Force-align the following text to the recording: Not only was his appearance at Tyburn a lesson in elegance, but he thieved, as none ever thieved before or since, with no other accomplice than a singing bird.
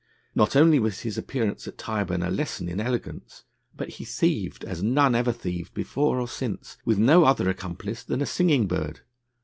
Not 0.33 0.55
only 0.55 0.79
was 0.79 1.01
his 1.01 1.15
appearance 1.19 1.67
at 1.67 1.77
Tyburn 1.77 2.23
a 2.23 2.31
lesson 2.31 2.67
in 2.67 2.79
elegance, 2.81 3.43
but 3.75 3.87
he 3.89 4.03
thieved, 4.03 4.65
as 4.65 4.81
none 4.81 5.13
ever 5.13 5.31
thieved 5.31 5.75
before 5.75 6.19
or 6.19 6.27
since, 6.27 6.75
with 6.83 6.97
no 6.97 7.23
other 7.23 7.47
accomplice 7.49 8.01
than 8.03 8.19
a 8.19 8.25
singing 8.25 8.65
bird. 8.65 9.01